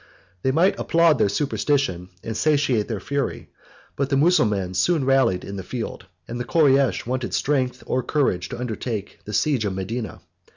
They 0.41 0.49
might 0.51 0.79
applaud 0.79 1.19
their 1.19 1.29
superstition, 1.29 2.09
and 2.23 2.35
satiate 2.35 2.87
their 2.87 2.99
fury; 2.99 3.49
but 3.95 4.09
the 4.09 4.15
Mussulmans 4.17 4.79
soon 4.79 5.05
rallied 5.05 5.43
in 5.45 5.57
the 5.57 5.63
field, 5.63 6.07
and 6.27 6.39
the 6.39 6.43
Koreish 6.43 7.05
wanted 7.05 7.35
strength 7.35 7.83
or 7.85 8.01
courage 8.01 8.49
to 8.49 8.59
undertake 8.59 9.19
the 9.25 9.33
siege 9.33 9.63
of 9.63 9.75
Medina. 9.75 10.21